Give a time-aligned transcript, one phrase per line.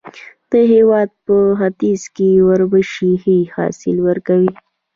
[0.51, 4.51] د هېواد په ختیځ کې اوربشې ښه حاصل ورکوي.